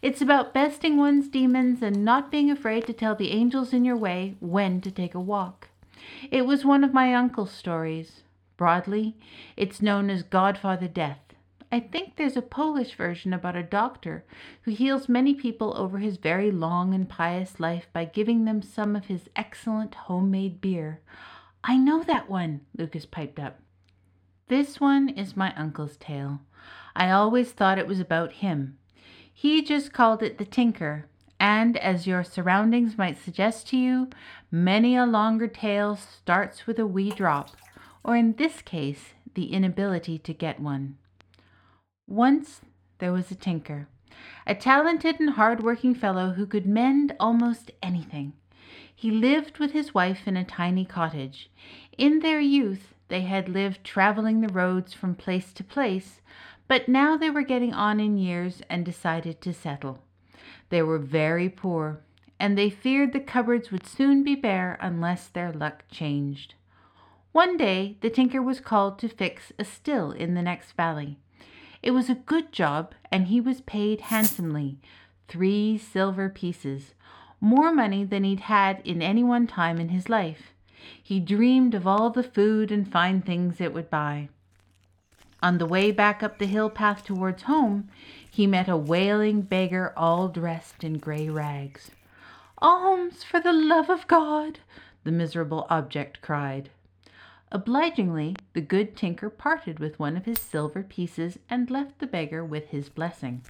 It's 0.01 0.21
about 0.21 0.53
besting 0.53 0.97
one's 0.97 1.27
demons 1.27 1.81
and 1.81 2.05
not 2.05 2.31
being 2.31 2.51
afraid 2.51 2.85
to 2.87 2.93
tell 2.93 3.15
the 3.15 3.31
angels 3.31 3.73
in 3.73 3.83
your 3.83 3.97
way 3.97 4.35
when 4.39 4.81
to 4.81 4.91
take 4.91 5.15
a 5.15 5.19
walk. 5.19 5.69
It 6.29 6.45
was 6.45 6.63
one 6.63 6.83
of 6.83 6.93
my 6.93 7.13
uncle's 7.13 7.51
stories. 7.51 8.23
Broadly, 8.57 9.15
it's 9.55 9.81
known 9.81 10.09
as 10.09 10.23
Godfather 10.23 10.87
Death. 10.87 11.19
I 11.71 11.81
think 11.81 12.15
there's 12.15 12.37
a 12.37 12.41
Polish 12.41 12.95
version 12.95 13.33
about 13.33 13.57
a 13.57 13.63
doctor 13.63 14.23
who 14.61 14.71
heals 14.71 15.09
many 15.09 15.33
people 15.33 15.75
over 15.75 15.97
his 15.97 16.17
very 16.17 16.49
long 16.49 16.93
and 16.93 17.09
pious 17.09 17.59
life 17.59 17.87
by 17.91 18.05
giving 18.05 18.45
them 18.45 18.61
some 18.61 18.95
of 18.95 19.05
his 19.05 19.29
excellent 19.35 19.93
homemade 19.95 20.61
beer. 20.61 21.01
I 21.63 21.75
know 21.75 22.03
that 22.03 22.29
one, 22.29 22.61
Lukas 22.77 23.05
piped 23.05 23.39
up. 23.39 23.59
This 24.47 24.79
one 24.79 25.09
is 25.09 25.35
my 25.35 25.53
uncle's 25.55 25.97
tale. 25.97 26.39
I 26.95 27.11
always 27.11 27.51
thought 27.51 27.77
it 27.77 27.87
was 27.87 27.99
about 27.99 28.31
him. 28.31 28.77
He 29.39 29.61
just 29.61 29.93
called 29.93 30.23
it 30.23 30.39
the 30.39 30.45
Tinker, 30.45 31.05
and 31.39 31.77
as 31.77 32.07
your 32.07 32.23
surroundings 32.23 32.97
might 32.97 33.19
suggest 33.19 33.67
to 33.67 33.77
you, 33.77 34.09
many 34.49 34.95
a 34.95 35.05
longer 35.05 35.47
tale 35.47 35.95
starts 35.95 36.65
with 36.65 36.79
a 36.79 36.87
wee 36.87 37.11
drop, 37.11 37.51
or 38.03 38.15
in 38.15 38.33
this 38.37 38.63
case, 38.63 39.13
the 39.35 39.53
inability 39.53 40.17
to 40.17 40.33
get 40.33 40.59
one. 40.59 40.97
Once 42.07 42.61
there 42.97 43.13
was 43.13 43.29
a 43.29 43.35
tinker, 43.35 43.87
a 44.47 44.55
talented 44.55 45.19
and 45.19 45.29
hard-working 45.29 45.93
fellow 45.93 46.31
who 46.31 46.47
could 46.47 46.65
mend 46.65 47.15
almost 47.19 47.69
anything. 47.83 48.33
He 48.95 49.11
lived 49.11 49.59
with 49.59 49.71
his 49.71 49.93
wife 49.93 50.21
in 50.27 50.35
a 50.35 50.43
tiny 50.43 50.83
cottage. 50.83 51.51
In 51.95 52.21
their 52.21 52.39
youth, 52.39 52.95
they 53.07 53.21
had 53.21 53.47
lived 53.47 53.83
traveling 53.83 54.41
the 54.41 54.51
roads 54.51 54.95
from 54.95 55.13
place 55.13 55.53
to 55.53 55.63
place, 55.63 56.21
but 56.67 56.87
now 56.87 57.17
they 57.17 57.29
were 57.29 57.41
getting 57.41 57.73
on 57.73 57.99
in 57.99 58.17
years 58.17 58.61
and 58.69 58.85
decided 58.85 59.41
to 59.41 59.53
settle. 59.53 59.99
They 60.69 60.81
were 60.81 60.99
very 60.99 61.49
poor, 61.49 62.01
and 62.39 62.57
they 62.57 62.69
feared 62.69 63.13
the 63.13 63.19
cupboards 63.19 63.71
would 63.71 63.87
soon 63.87 64.23
be 64.23 64.35
bare 64.35 64.77
unless 64.81 65.27
their 65.27 65.51
luck 65.51 65.83
changed. 65.89 66.55
One 67.31 67.57
day 67.57 67.97
the 68.01 68.09
tinker 68.09 68.41
was 68.41 68.59
called 68.59 68.99
to 68.99 69.07
fix 69.07 69.53
a 69.57 69.63
still 69.63 70.11
in 70.11 70.33
the 70.33 70.41
next 70.41 70.73
valley. 70.73 71.17
It 71.81 71.91
was 71.91 72.09
a 72.09 72.15
good 72.15 72.51
job, 72.51 72.93
and 73.11 73.27
he 73.27 73.39
was 73.39 73.61
paid 73.61 74.01
handsomely 74.01 74.79
three 75.27 75.77
silver 75.77 76.29
pieces, 76.29 76.93
more 77.39 77.71
money 77.73 78.03
than 78.03 78.23
he'd 78.23 78.41
had 78.41 78.81
in 78.85 79.01
any 79.01 79.23
one 79.23 79.45
time 79.45 79.79
in 79.79 79.89
his 79.89 80.09
life. 80.09 80.53
He 81.01 81.19
dreamed 81.19 81.73
of 81.73 81.85
all 81.85 82.09
the 82.09 82.23
food 82.23 82.71
and 82.71 82.91
fine 82.91 83.21
things 83.21 83.59
it 83.59 83.73
would 83.73 83.89
buy. 83.89 84.29
On 85.47 85.59
the 85.59 85.65
way 85.65 85.91
back 85.93 86.23
up 86.23 86.39
the 86.39 86.45
hill 86.45 86.69
path 86.69 87.05
towards 87.05 87.43
home, 87.43 87.87
he 88.29 88.45
met 88.45 88.67
a 88.67 88.75
wailing 88.75 89.43
beggar 89.43 89.93
all 89.95 90.27
dressed 90.27 90.83
in 90.83 90.97
gray 90.97 91.29
rags. 91.29 91.91
Alms, 92.57 93.23
for 93.23 93.39
the 93.39 93.53
love 93.53 93.89
of 93.89 94.07
God! 94.07 94.59
the 95.05 95.11
miserable 95.13 95.65
object 95.69 96.21
cried. 96.21 96.69
Obligingly, 97.49 98.35
the 98.51 98.59
good 98.59 98.97
tinker 98.97 99.29
parted 99.29 99.79
with 99.79 99.97
one 99.97 100.17
of 100.17 100.25
his 100.25 100.37
silver 100.37 100.83
pieces 100.83 101.39
and 101.49 101.71
left 101.71 101.99
the 101.99 102.07
beggar 102.07 102.43
with 102.43 102.67
his 102.71 102.89
blessing. 102.89 103.41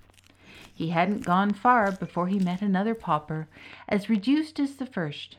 He 0.72 0.89
hadn't 0.89 1.25
gone 1.25 1.51
far 1.51 1.92
before 1.92 2.27
he 2.27 2.38
met 2.38 2.62
another 2.62 2.94
pauper, 2.94 3.48
as 3.89 4.08
reduced 4.08 4.60
as 4.60 4.75
the 4.75 4.86
first. 4.86 5.38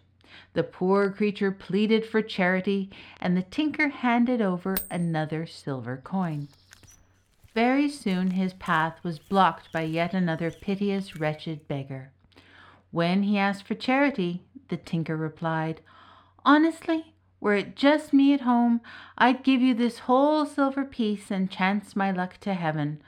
The 0.54 0.62
poor 0.62 1.10
creature 1.10 1.52
pleaded 1.52 2.06
for 2.06 2.22
charity, 2.22 2.90
and 3.20 3.36
the 3.36 3.42
tinker 3.42 3.88
handed 3.88 4.40
over 4.40 4.76
another 4.90 5.46
silver 5.46 5.96
coin. 5.96 6.48
Very 7.54 7.88
soon 7.88 8.32
his 8.32 8.52
path 8.54 9.02
was 9.02 9.18
blocked 9.18 9.72
by 9.72 9.82
yet 9.82 10.14
another 10.14 10.50
piteous, 10.50 11.18
wretched 11.18 11.66
beggar. 11.66 12.10
When 12.90 13.24
he 13.24 13.36
asked 13.36 13.66
for 13.66 13.74
charity, 13.74 14.42
the 14.68 14.76
tinker 14.76 15.16
replied, 15.16 15.80
Honestly, 16.44 17.12
were 17.40 17.54
it 17.54 17.76
just 17.76 18.12
me 18.12 18.32
at 18.32 18.40
home, 18.42 18.80
I'd 19.16 19.42
give 19.42 19.60
you 19.60 19.74
this 19.74 20.00
whole 20.00 20.44
silver 20.44 20.84
piece 20.84 21.30
and 21.30 21.50
chance 21.50 21.94
my 21.94 22.10
luck 22.10 22.38
to 22.40 22.54
heaven. 22.54 23.00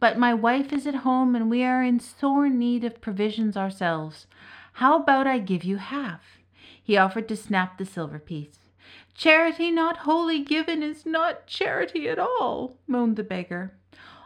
But 0.00 0.18
my 0.18 0.34
wife 0.34 0.72
is 0.72 0.86
at 0.86 0.96
home, 0.96 1.34
and 1.34 1.50
we 1.50 1.64
are 1.64 1.82
in 1.82 2.00
sore 2.00 2.48
need 2.48 2.84
of 2.84 3.00
provisions 3.00 3.56
ourselves. 3.56 4.26
How 4.74 4.96
about 4.96 5.26
I 5.26 5.38
give 5.38 5.64
you 5.64 5.76
half? 5.76 6.38
He 6.84 6.98
offered 6.98 7.28
to 7.28 7.36
snap 7.36 7.78
the 7.78 7.86
silver 7.86 8.18
piece. 8.18 8.58
Charity 9.14 9.70
not 9.70 9.98
wholly 9.98 10.40
given 10.44 10.82
is 10.82 11.06
not 11.06 11.46
charity 11.46 12.10
at 12.10 12.18
all, 12.18 12.76
moaned 12.86 13.16
the 13.16 13.24
beggar. 13.24 13.72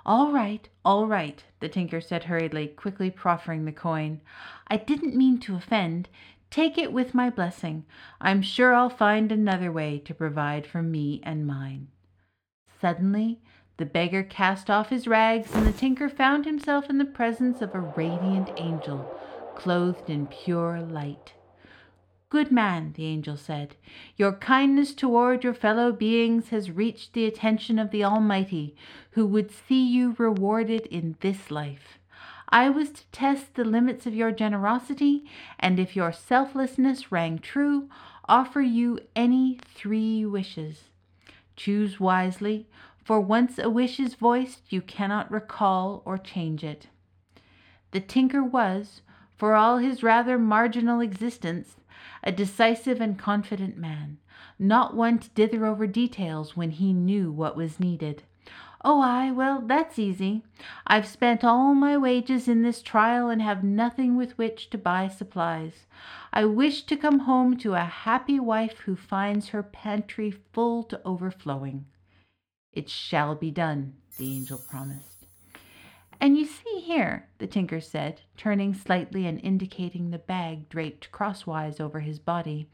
All 0.04 0.32
right, 0.32 0.68
all 0.84 1.06
right, 1.06 1.44
the 1.60 1.68
tinker 1.68 2.00
said 2.00 2.24
hurriedly, 2.24 2.66
quickly 2.66 3.10
proffering 3.10 3.64
the 3.64 3.72
coin. 3.72 4.20
I 4.66 4.76
didn't 4.76 5.14
mean 5.14 5.38
to 5.40 5.54
offend. 5.54 6.08
Take 6.50 6.76
it 6.76 6.92
with 6.92 7.14
my 7.14 7.30
blessing. 7.30 7.84
I'm 8.20 8.42
sure 8.42 8.74
I'll 8.74 8.90
find 8.90 9.30
another 9.30 9.70
way 9.70 10.00
to 10.00 10.14
provide 10.14 10.66
for 10.66 10.82
me 10.82 11.20
and 11.22 11.46
mine. 11.46 11.88
Suddenly, 12.80 13.40
the 13.76 13.86
beggar 13.86 14.24
cast 14.24 14.68
off 14.68 14.88
his 14.88 15.06
rags, 15.06 15.54
and 15.54 15.64
the 15.64 15.72
tinker 15.72 16.08
found 16.08 16.44
himself 16.44 16.90
in 16.90 16.98
the 16.98 17.04
presence 17.04 17.62
of 17.62 17.74
a 17.74 17.80
radiant 17.80 18.50
angel, 18.56 19.16
clothed 19.54 20.10
in 20.10 20.26
pure 20.26 20.80
light. 20.80 21.34
Good 22.30 22.52
man, 22.52 22.92
the 22.94 23.06
angel 23.06 23.38
said, 23.38 23.76
your 24.16 24.32
kindness 24.32 24.92
toward 24.92 25.44
your 25.44 25.54
fellow 25.54 25.92
beings 25.92 26.50
has 26.50 26.70
reached 26.70 27.14
the 27.14 27.24
attention 27.24 27.78
of 27.78 27.90
the 27.90 28.04
Almighty, 28.04 28.76
who 29.12 29.26
would 29.26 29.50
see 29.50 29.82
you 29.82 30.14
rewarded 30.18 30.84
in 30.88 31.16
this 31.20 31.50
life. 31.50 31.98
I 32.50 32.68
was 32.68 32.90
to 32.90 33.06
test 33.12 33.54
the 33.54 33.64
limits 33.64 34.06
of 34.06 34.14
your 34.14 34.30
generosity, 34.30 35.24
and 35.58 35.80
if 35.80 35.96
your 35.96 36.12
selflessness 36.12 37.10
rang 37.10 37.38
true, 37.38 37.88
offer 38.28 38.60
you 38.60 38.98
any 39.16 39.58
three 39.64 40.26
wishes. 40.26 40.90
Choose 41.56 41.98
wisely, 41.98 42.66
for 43.02 43.20
once 43.22 43.58
a 43.58 43.70
wish 43.70 43.98
is 43.98 44.12
voiced, 44.12 44.70
you 44.70 44.82
cannot 44.82 45.32
recall 45.32 46.02
or 46.04 46.18
change 46.18 46.62
it. 46.62 46.88
The 47.92 48.00
tinker 48.00 48.44
was, 48.44 49.00
for 49.34 49.54
all 49.54 49.78
his 49.78 50.02
rather 50.02 50.36
marginal 50.36 51.00
existence, 51.00 51.76
a 52.22 52.32
decisive 52.32 53.00
and 53.00 53.18
confident 53.18 53.76
man, 53.76 54.18
not 54.58 54.94
one 54.94 55.18
to 55.18 55.28
dither 55.30 55.66
over 55.66 55.86
details 55.86 56.56
when 56.56 56.70
he 56.70 56.92
knew 56.92 57.30
what 57.30 57.56
was 57.56 57.80
needed. 57.80 58.22
Oh, 58.84 59.00
I, 59.00 59.32
well, 59.32 59.60
that's 59.66 59.98
easy. 59.98 60.44
I've 60.86 61.06
spent 61.06 61.42
all 61.42 61.74
my 61.74 61.98
wages 61.98 62.46
in 62.46 62.62
this 62.62 62.80
trial 62.80 63.28
and 63.28 63.42
have 63.42 63.64
nothing 63.64 64.16
with 64.16 64.38
which 64.38 64.70
to 64.70 64.78
buy 64.78 65.08
supplies. 65.08 65.86
I 66.32 66.44
wish 66.44 66.84
to 66.84 66.96
come 66.96 67.20
home 67.20 67.56
to 67.58 67.74
a 67.74 67.80
happy 67.80 68.38
wife 68.38 68.78
who 68.80 68.94
finds 68.94 69.48
her 69.48 69.64
pantry 69.64 70.30
full 70.30 70.84
to 70.84 71.00
overflowing. 71.04 71.86
It 72.72 72.88
shall 72.88 73.34
be 73.34 73.50
done, 73.50 73.94
the 74.16 74.36
angel 74.36 74.58
promised. 74.58 75.17
And 76.20 76.36
you 76.36 76.44
see 76.46 76.80
here, 76.80 77.28
the 77.38 77.46
tinker 77.46 77.80
said, 77.80 78.22
turning 78.36 78.74
slightly 78.74 79.26
and 79.26 79.40
indicating 79.40 80.10
the 80.10 80.18
bag 80.18 80.68
draped 80.68 81.12
crosswise 81.12 81.80
over 81.80 82.00
his 82.00 82.18
body, 82.18 82.68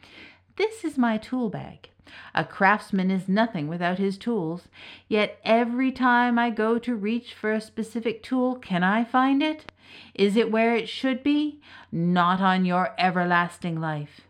this 0.57 0.85
is 0.85 0.97
my 0.97 1.19
tool 1.19 1.51
bag. 1.51 1.91
A 2.35 2.45
craftsman 2.45 3.11
is 3.11 3.29
nothing 3.29 3.67
without 3.67 3.99
his 3.99 4.19
tools, 4.19 4.69
yet 5.09 5.41
every 5.45 5.91
time 5.91 6.39
I 6.39 6.51
go 6.51 6.79
to 6.79 6.95
reach 6.95 7.35
for 7.35 7.53
a 7.53 7.61
specific 7.61 8.23
tool, 8.23 8.57
can 8.57 8.83
I 8.83 9.05
find 9.05 9.43
it? 9.43 9.73
Is 10.15 10.37
it 10.37 10.51
where 10.51 10.75
it 10.75 10.89
should 10.89 11.23
be? 11.23 11.61
Not 11.91 12.41
on 12.41 12.65
your 12.65 12.95
everlasting 12.99 13.81
life. 13.81 14.23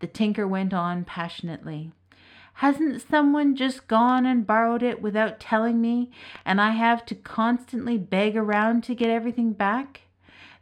The 0.00 0.06
tinker 0.06 0.46
went 0.46 0.74
on 0.74 1.04
passionately. 1.04 1.92
Hasn't 2.58 3.02
someone 3.02 3.56
just 3.56 3.88
gone 3.88 4.24
and 4.24 4.46
borrowed 4.46 4.82
it 4.82 5.02
without 5.02 5.40
telling 5.40 5.80
me, 5.80 6.10
and 6.44 6.60
I 6.60 6.70
have 6.70 7.04
to 7.06 7.14
constantly 7.14 7.98
beg 7.98 8.36
around 8.36 8.84
to 8.84 8.94
get 8.94 9.10
everything 9.10 9.52
back? 9.52 10.02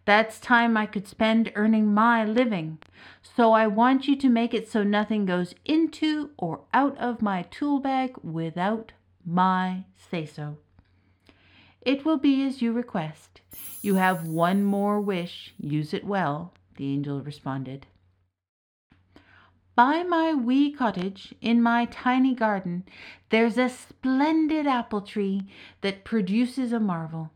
That's 0.05 0.41
time 0.41 0.77
I 0.77 0.87
could 0.87 1.07
spend 1.07 1.53
earning 1.55 1.95
my 1.95 2.25
living. 2.25 2.79
So 3.23 3.53
I 3.53 3.67
want 3.67 4.09
you 4.09 4.17
to 4.17 4.29
make 4.29 4.53
it 4.53 4.69
so 4.69 4.83
nothing 4.83 5.27
goes 5.27 5.55
into 5.65 6.31
or 6.37 6.63
out 6.75 6.99
of 6.99 7.23
my 7.23 7.43
tool 7.43 7.79
bag 7.79 8.17
without 8.23 8.93
my 9.25 9.85
say 10.11 10.27
so. 10.27 10.57
It 11.83 12.05
will 12.05 12.19
be 12.19 12.43
as 12.45 12.63
you 12.63 12.73
request. 12.73 13.41
You 13.81 13.97
have 13.97 14.27
one 14.27 14.65
more 14.65 15.01
wish. 15.01 15.55
Use 15.59 15.93
it 15.93 16.05
well, 16.05 16.53
the 16.77 16.93
angel 16.93 17.21
responded. 17.21 17.87
By 19.75 20.03
my 20.03 20.35
wee 20.35 20.71
cottage, 20.71 21.35
in 21.41 21.63
my 21.63 21.87
tiny 21.87 22.35
garden, 22.35 22.85
there's 23.31 23.57
a 23.57 23.71
splendid 23.71 24.67
apple 24.67 25.01
tree 25.01 25.49
that 25.81 26.05
produces 26.05 26.75
a 26.75 26.81
marvel. 26.81 27.31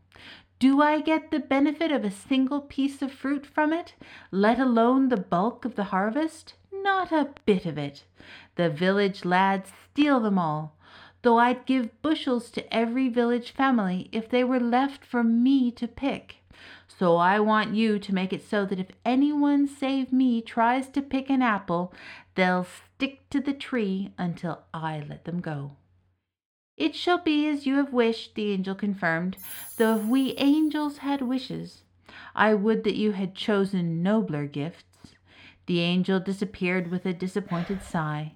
Do 0.59 0.79
I 0.79 1.01
get 1.01 1.31
the 1.31 1.39
benefit 1.39 1.91
of 1.91 2.03
a 2.03 2.11
single 2.11 2.61
piece 2.61 3.01
of 3.01 3.11
fruit 3.11 3.43
from 3.43 3.73
it, 3.73 3.95
let 4.29 4.59
alone 4.59 5.09
the 5.09 5.17
bulk 5.17 5.65
of 5.65 5.75
the 5.75 5.85
harvest? 5.85 6.53
Not 6.71 7.11
a 7.11 7.29
bit 7.45 7.65
of 7.65 7.77
it. 7.77 8.03
The 8.55 8.69
village 8.69 9.25
lads 9.25 9.71
steal 9.85 10.19
them 10.19 10.37
all, 10.37 10.75
though 11.23 11.39
I'd 11.39 11.65
give 11.65 12.01
bushels 12.03 12.51
to 12.51 12.73
every 12.73 13.09
village 13.09 13.49
family 13.49 14.09
if 14.11 14.29
they 14.29 14.43
were 14.43 14.59
left 14.59 15.03
for 15.03 15.23
me 15.23 15.71
to 15.71 15.87
pick. 15.87 16.37
So 16.87 17.17
I 17.17 17.39
want 17.39 17.75
you 17.75 17.99
to 17.99 18.13
make 18.15 18.33
it 18.33 18.43
so 18.43 18.65
that 18.65 18.79
if 18.79 18.87
anyone 19.05 19.67
save 19.67 20.11
me 20.11 20.41
tries 20.41 20.89
to 20.89 21.01
pick 21.01 21.29
an 21.29 21.43
apple, 21.43 21.93
they'll 22.37 22.63
stick 22.63 23.27
to 23.31 23.41
the 23.41 23.53
tree 23.53 24.13
until 24.17 24.63
I 24.73 24.99
let 25.01 25.25
them 25.25 25.41
go. 25.41 25.71
It 26.77 26.93
shall 26.95 27.17
be 27.17 27.47
as 27.47 27.65
you 27.65 27.75
have 27.77 27.91
wished, 27.91 28.35
the 28.35 28.51
angel 28.51 28.75
confirmed, 28.75 29.37
though 29.77 29.97
if 29.97 30.05
we 30.05 30.35
angels 30.37 30.99
had 30.99 31.23
wishes, 31.23 31.83
I 32.35 32.53
would 32.53 32.83
that 32.83 32.95
you 32.95 33.13
had 33.13 33.33
chosen 33.33 34.03
nobler 34.03 34.45
gifts. 34.45 35.15
The 35.65 35.79
angel 35.79 36.19
disappeared 36.19 36.91
with 36.91 37.07
a 37.07 37.13
disappointed 37.13 37.81
sigh, 37.81 38.33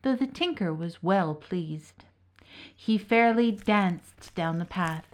though 0.00 0.16
the 0.16 0.26
tinker 0.26 0.72
was 0.72 1.02
well 1.02 1.34
pleased. 1.34 2.04
He 2.74 2.96
fairly 2.96 3.52
danced 3.52 4.34
down 4.34 4.58
the 4.58 4.64
path, 4.64 5.11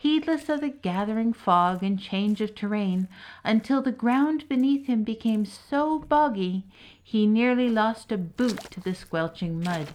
heedless 0.00 0.48
of 0.48 0.60
the 0.60 0.68
gathering 0.68 1.32
fog 1.32 1.82
and 1.82 1.98
change 1.98 2.40
of 2.40 2.54
terrain, 2.54 3.08
until 3.42 3.82
the 3.82 3.90
ground 3.90 4.48
beneath 4.48 4.86
him 4.86 5.02
became 5.02 5.44
so 5.44 5.98
boggy 5.98 6.64
he 7.02 7.26
nearly 7.26 7.68
lost 7.68 8.12
a 8.12 8.16
boot 8.16 8.60
to 8.70 8.80
the 8.80 8.94
squelching 8.94 9.60
mud. 9.60 9.88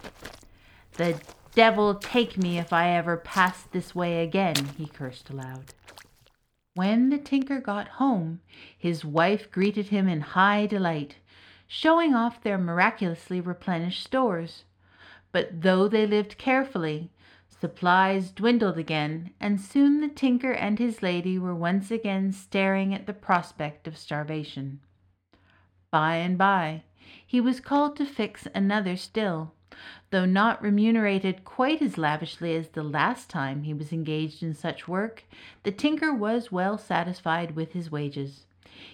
The 0.94 1.22
devil 1.56 1.96
take 1.96 2.38
me 2.38 2.58
if 2.58 2.74
I 2.74 2.90
ever 2.90 3.16
pass 3.16 3.64
this 3.64 3.96
way 3.96 4.22
again, 4.22 4.72
he 4.78 4.88
cursed 4.88 5.30
aloud. 5.30 5.74
When 6.74 7.10
the 7.10 7.18
tinker 7.18 7.62
got 7.62 7.88
home, 7.88 8.42
his 8.78 9.06
wife 9.06 9.52
greeted 9.52 9.88
him 9.88 10.10
in 10.10 10.22
high 10.22 10.66
delight, 10.66 11.16
showing 11.66 12.14
off 12.14 12.44
their 12.44 12.58
miraculously 12.58 13.40
replenished 13.40 14.04
stores. 14.04 14.66
But 15.32 15.62
though 15.62 15.88
they 15.88 16.06
lived 16.06 16.38
carefully, 16.38 17.10
supplies 17.64 18.30
dwindled 18.30 18.78
again, 18.78 19.32
and 19.40 19.58
soon 19.58 20.02
the 20.02 20.10
tinker 20.10 20.52
and 20.52 20.80
his 20.80 21.02
lady 21.02 21.40
were 21.40 21.56
once 21.56 21.92
again 21.92 22.30
staring 22.30 22.94
at 22.94 23.06
the 23.06 23.14
prospect 23.14 23.88
of 23.88 23.98
starvation. 23.98 24.82
By 25.90 26.18
and 26.18 26.38
by, 26.38 26.84
he 27.26 27.40
was 27.40 27.62
called 27.62 27.96
to 27.96 28.06
fix 28.06 28.50
another 28.54 28.98
still 28.98 29.54
though 30.12 30.26
not 30.26 30.62
remunerated 30.62 31.46
quite 31.46 31.82
as 31.82 31.98
lavishly 31.98 32.54
as 32.54 32.68
the 32.68 32.84
last 32.84 33.30
time 33.30 33.64
he 33.64 33.74
was 33.74 33.94
engaged 33.94 34.44
in 34.44 34.54
such 34.54 34.88
work, 34.88 35.24
the 35.64 35.72
tinker 35.72 36.14
was 36.14 36.52
well 36.52 36.78
satisfied 36.78 37.56
with 37.56 37.72
his 37.72 37.90
wages. 37.90 38.46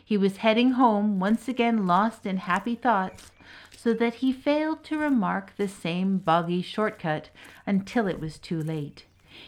He 0.05 0.15
was 0.15 0.37
heading 0.37 0.71
home, 0.71 1.19
once 1.19 1.47
again 1.47 1.87
lost 1.87 2.25
in 2.25 2.37
happy 2.37 2.75
thoughts, 2.75 3.31
so 3.81 3.93
that 3.93 4.15
he 4.15 4.33
failed 4.33 4.83
to 4.83 4.97
remark 4.97 5.53
the 5.55 5.67
same 5.67 6.17
boggy 6.17 6.61
shortcut 6.61 7.29
until 7.65 8.07
it 8.07 8.19
was 8.19 8.37
too 8.37 8.61
late. 8.61 9.05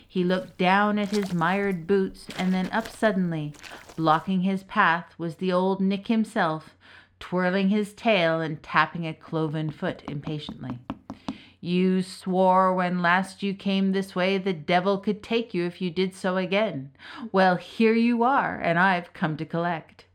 He 0.07 0.23
looked 0.23 0.57
down 0.57 0.97
at 0.97 1.09
his 1.09 1.33
mired 1.33 1.85
boots 1.85 2.27
and 2.37 2.53
then 2.53 2.69
up 2.71 2.87
suddenly. 2.87 3.53
Blocking 3.97 4.41
his 4.41 4.63
path 4.63 5.13
was 5.17 5.35
the 5.35 5.51
old 5.51 5.81
Nick 5.81 6.07
himself, 6.07 6.77
twirling 7.19 7.69
his 7.69 7.91
tail 7.91 8.39
and 8.39 8.63
tapping 8.63 9.05
a 9.05 9.13
cloven 9.13 9.69
foot 9.69 10.01
impatiently. 10.07 10.79
You 11.59 12.01
swore 12.01 12.73
when 12.73 13.01
last 13.01 13.43
you 13.43 13.53
came 13.53 13.91
this 13.91 14.15
way 14.15 14.37
the 14.37 14.53
devil 14.53 14.97
could 14.97 15.21
take 15.21 15.53
you 15.53 15.65
if 15.65 15.81
you 15.81 15.91
did 15.91 16.15
so 16.15 16.37
again. 16.37 16.91
Well, 17.33 17.57
here 17.57 17.95
you 17.95 18.23
are, 18.23 18.57
and 18.57 18.79
I've 18.79 19.11
come 19.11 19.35
to 19.37 19.45
collect. 19.45 20.05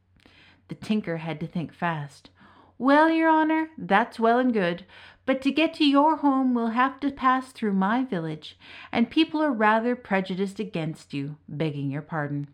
The 0.68 0.74
tinker 0.74 1.18
had 1.18 1.38
to 1.40 1.46
think 1.46 1.74
fast. 1.74 2.30
Well, 2.78 3.10
your 3.10 3.30
honor, 3.30 3.70
that's 3.78 4.20
well 4.20 4.38
and 4.38 4.52
good, 4.52 4.84
but 5.24 5.40
to 5.42 5.50
get 5.50 5.72
to 5.74 5.84
your 5.84 6.16
home 6.16 6.54
we'll 6.54 6.68
have 6.68 7.00
to 7.00 7.10
pass 7.10 7.50
through 7.50 7.72
my 7.72 8.04
village, 8.04 8.58
and 8.92 9.10
people 9.10 9.42
are 9.42 9.52
rather 9.52 9.96
prejudiced 9.96 10.60
against 10.60 11.14
you, 11.14 11.36
begging 11.48 11.90
your 11.90 12.02
pardon. 12.02 12.48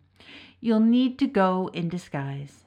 You'll 0.61 0.79
need 0.79 1.19
to 1.19 1.27
go 1.27 1.69
in 1.73 1.89
disguise. 1.89 2.63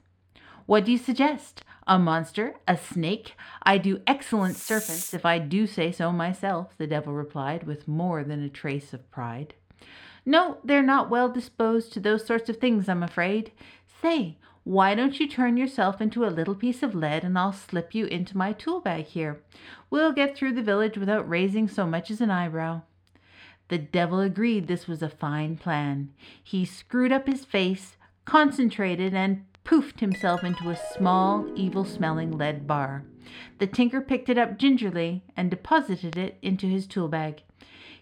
What 0.67 0.85
do 0.85 0.93
you 0.93 0.99
suggest? 0.99 1.63
A 1.87 1.99
monster? 1.99 2.57
A 2.69 2.77
snake? 2.77 3.35
I 3.63 3.79
do 3.79 4.03
excellent 4.07 4.57
serpents, 4.57 5.15
if 5.15 5.25
I 5.25 5.39
do 5.39 5.67
say 5.67 5.93
so 5.93 6.13
myself, 6.13 6.75
the 6.77 6.87
devil 6.87 7.15
replied, 7.15 7.63
with 7.63 7.89
more 7.89 8.23
than 8.23 8.43
a 8.43 8.51
trace 8.51 8.93
of 8.93 9.11
pride. 9.11 9.55
No, 10.27 10.59
they're 10.63 10.83
not 10.83 11.09
well 11.09 11.29
disposed 11.29 11.93
to 11.93 12.01
those 12.01 12.27
sorts 12.27 12.51
of 12.51 12.57
things, 12.57 12.89
I'm 12.89 13.03
afraid. 13.03 13.53
Say, 14.03 14.37
why 14.67 14.97
don't 14.97 15.21
you 15.21 15.29
turn 15.29 15.57
yourself 15.57 16.01
into 16.01 16.25
a 16.25 16.35
little 16.35 16.57
piece 16.57 16.83
of 16.83 16.93
lead 16.93 17.23
and 17.23 17.39
I'll 17.39 17.53
slip 17.53 17.95
you 17.95 18.07
into 18.07 18.37
my 18.37 18.53
tool 18.53 18.81
bag 18.81 19.05
here? 19.05 19.41
We'll 19.91 20.11
get 20.11 20.37
through 20.37 20.55
the 20.55 20.63
village 20.63 20.99
without 20.99 21.29
raising 21.29 21.69
so 21.69 21.87
much 21.87 22.11
as 22.11 22.21
an 22.21 22.33
eyebrow. 22.33 22.83
The 23.69 23.79
devil 23.79 24.19
agreed 24.19 24.67
this 24.67 24.89
was 24.89 25.05
a 25.05 25.09
fine 25.09 25.57
plan. 25.57 26.11
He 26.43 26.65
screwed 26.65 27.13
up 27.13 27.29
his 27.29 27.45
face, 27.45 27.97
concentrated, 28.25 29.15
and 29.15 29.45
poofed 29.65 30.01
himself 30.01 30.43
into 30.43 30.69
a 30.69 30.81
small, 30.97 31.47
evil 31.55 31.85
smelling 31.85 32.37
lead 32.37 32.67
bar. 32.67 33.05
The 33.59 33.69
tinker 33.69 34.01
picked 34.01 34.29
it 34.29 34.37
up 34.37 34.59
gingerly 34.59 35.23
and 35.37 35.49
deposited 35.49 36.17
it 36.17 36.39
into 36.43 36.67
his 36.67 36.89
tool 36.89 37.07
bag. 37.07 37.43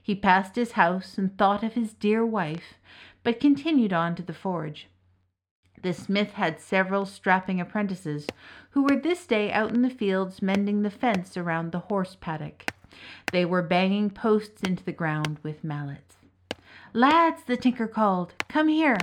He 0.02 0.14
passed 0.14 0.56
his 0.56 0.72
house 0.72 1.18
and 1.18 1.36
thought 1.36 1.62
of 1.62 1.74
his 1.74 1.92
dear 1.92 2.24
wife, 2.24 2.78
but 3.22 3.38
continued 3.38 3.92
on 3.92 4.14
to 4.14 4.22
the 4.22 4.32
forge. 4.32 4.88
The 5.84 5.92
smith 5.92 6.32
had 6.32 6.60
several 6.60 7.04
strapping 7.04 7.60
apprentices 7.60 8.26
who 8.70 8.84
were 8.84 8.96
this 8.96 9.26
day 9.26 9.52
out 9.52 9.74
in 9.74 9.82
the 9.82 9.90
fields 9.90 10.40
mending 10.40 10.80
the 10.80 10.88
fence 10.88 11.36
around 11.36 11.72
the 11.72 11.78
horse 11.90 12.16
paddock. 12.18 12.72
They 13.32 13.44
were 13.44 13.60
banging 13.60 14.08
posts 14.08 14.62
into 14.62 14.82
the 14.82 14.92
ground 14.92 15.40
with 15.42 15.62
mallets. 15.62 16.16
Lads, 16.94 17.42
the 17.46 17.58
tinker 17.58 17.86
called, 17.86 18.32
come 18.48 18.68
here. 18.68 18.96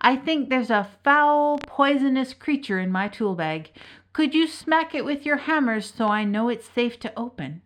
I 0.00 0.16
think 0.16 0.50
there's 0.50 0.68
a 0.68 0.90
foul, 1.04 1.58
poisonous 1.58 2.34
creature 2.34 2.80
in 2.80 2.90
my 2.90 3.06
tool 3.06 3.36
bag. 3.36 3.70
Could 4.12 4.34
you 4.34 4.48
smack 4.48 4.96
it 4.96 5.04
with 5.04 5.24
your 5.24 5.36
hammers 5.36 5.94
so 5.96 6.08
I 6.08 6.24
know 6.24 6.48
it's 6.48 6.68
safe 6.68 6.98
to 7.00 7.16
open? 7.16 7.62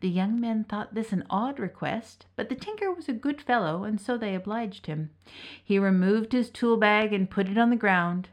The 0.00 0.08
young 0.08 0.40
men 0.40 0.64
thought 0.64 0.94
this 0.94 1.12
an 1.12 1.24
odd 1.30 1.58
request, 1.58 2.26
but 2.36 2.48
the 2.48 2.54
tinker 2.54 2.92
was 2.92 3.08
a 3.08 3.12
good 3.12 3.40
fellow, 3.40 3.84
and 3.84 4.00
so 4.00 4.18
they 4.18 4.34
obliged 4.34 4.86
him. 4.86 5.10
He 5.62 5.78
removed 5.78 6.32
his 6.32 6.50
tool 6.50 6.76
bag 6.76 7.12
and 7.12 7.30
put 7.30 7.48
it 7.48 7.56
on 7.56 7.70
the 7.70 7.76
ground. 7.76 8.28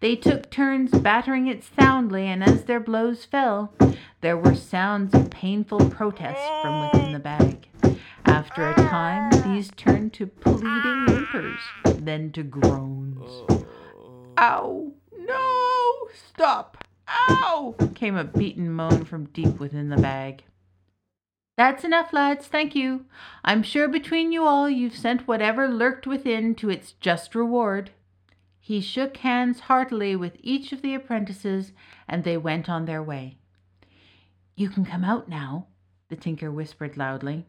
They 0.00 0.16
took 0.16 0.50
turns 0.50 0.90
battering 0.90 1.46
it 1.46 1.64
soundly, 1.64 2.26
and 2.26 2.42
as 2.42 2.64
their 2.64 2.80
blows 2.80 3.24
fell, 3.24 3.72
there 4.20 4.36
were 4.36 4.54
sounds 4.54 5.14
of 5.14 5.30
painful 5.30 5.90
protest 5.90 6.40
from 6.60 6.88
within 6.88 7.12
the 7.12 7.18
bag. 7.18 7.68
After 8.24 8.68
a 8.68 8.74
time, 8.74 9.30
these 9.44 9.70
turned 9.76 10.12
to 10.14 10.26
pleading 10.26 11.06
whimpers, 11.06 11.60
then 11.84 12.32
to 12.32 12.42
groans. 12.42 13.30
Ow! 14.38 14.92
No! 15.18 16.08
Stop! 16.14 16.84
Ow! 17.08 17.74
came 17.94 18.16
a 18.16 18.24
beaten 18.24 18.72
moan 18.72 19.04
from 19.04 19.26
deep 19.26 19.60
within 19.60 19.88
the 19.88 19.96
bag. 19.96 20.44
That's 21.56 21.84
enough, 21.84 22.12
lads, 22.12 22.46
thank 22.46 22.74
you. 22.74 23.04
I'm 23.44 23.62
sure 23.62 23.86
between 23.86 24.32
you 24.32 24.44
all 24.44 24.70
you've 24.70 24.96
sent 24.96 25.28
whatever 25.28 25.68
lurked 25.68 26.06
within 26.06 26.54
to 26.56 26.70
its 26.70 26.92
just 26.92 27.34
reward. 27.34 27.90
He 28.58 28.80
shook 28.80 29.18
hands 29.18 29.60
heartily 29.60 30.16
with 30.16 30.36
each 30.40 30.72
of 30.72 30.80
the 30.80 30.94
apprentices, 30.94 31.72
and 32.08 32.24
they 32.24 32.36
went 32.36 32.70
on 32.70 32.86
their 32.86 33.02
way. 33.02 33.36
You 34.54 34.70
can 34.70 34.86
come 34.86 35.04
out 35.04 35.28
now, 35.28 35.66
the 36.08 36.16
tinker 36.16 36.50
whispered 36.50 36.96
loudly. 36.96 37.44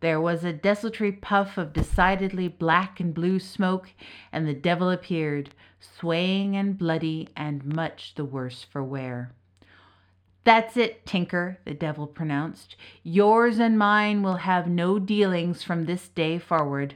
There 0.00 0.20
was 0.20 0.44
a 0.44 0.52
desultory 0.52 1.12
puff 1.12 1.56
of 1.56 1.72
decidedly 1.72 2.48
black 2.48 3.00
and 3.00 3.14
blue 3.14 3.38
smoke, 3.38 3.90
and 4.30 4.46
the 4.46 4.52
devil 4.52 4.90
appeared, 4.90 5.50
swaying 5.80 6.54
and 6.54 6.76
bloody 6.76 7.28
and 7.34 7.64
much 7.64 8.14
the 8.14 8.24
worse 8.24 8.62
for 8.62 8.82
wear. 8.82 9.32
That's 10.46 10.76
it, 10.76 11.04
Tinker, 11.04 11.58
the 11.64 11.74
devil 11.74 12.06
pronounced. 12.06 12.76
Yours 13.02 13.58
and 13.58 13.76
mine 13.76 14.22
will 14.22 14.36
have 14.36 14.68
no 14.68 15.00
dealings 15.00 15.64
from 15.64 15.86
this 15.86 16.06
day 16.08 16.38
forward. 16.38 16.94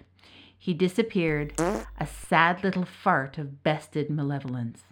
He 0.57 0.73
disappeared, 0.73 1.59
a 1.59 2.07
sad 2.07 2.63
little 2.63 2.85
fart 2.85 3.39
of 3.39 3.65
bested 3.65 4.09
malevolence. 4.09 4.85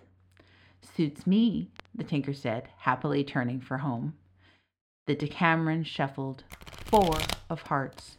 Suits 0.83 1.25
me, 1.25 1.71
the 1.95 2.03
tinker 2.03 2.33
said, 2.33 2.69
happily 2.79 3.23
turning 3.23 3.61
for 3.61 3.79
home. 3.79 4.15
The 5.07 5.15
Deckameron 5.15 5.87
shuffled 5.87 6.43
four 6.85 7.17
of 7.49 7.63
hearts. 7.63 8.17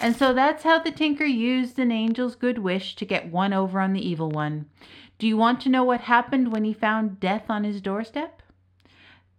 And 0.00 0.16
so 0.16 0.32
that's 0.32 0.62
how 0.62 0.78
the 0.78 0.90
tinker 0.90 1.26
used 1.26 1.78
an 1.78 1.92
angel's 1.92 2.34
good 2.34 2.60
wish 2.60 2.96
to 2.96 3.04
get 3.04 3.30
one 3.30 3.52
over 3.52 3.78
on 3.78 3.92
the 3.92 4.08
evil 4.08 4.30
one. 4.30 4.70
Do 5.18 5.26
you 5.26 5.36
want 5.36 5.60
to 5.60 5.68
know 5.68 5.84
what 5.84 6.00
happened 6.00 6.50
when 6.50 6.64
he 6.64 6.72
found 6.72 7.20
death 7.20 7.50
on 7.50 7.64
his 7.64 7.82
doorstep? 7.82 8.40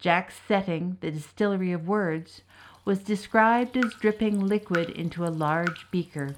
Jack's 0.01 0.39
setting, 0.47 0.97
the 0.99 1.11
distillery 1.11 1.71
of 1.71 1.87
words, 1.87 2.41
was 2.83 2.99
described 2.99 3.77
as 3.77 3.93
dripping 3.93 4.39
liquid 4.39 4.89
into 4.89 5.23
a 5.23 5.29
large 5.29 5.89
beaker. 5.91 6.35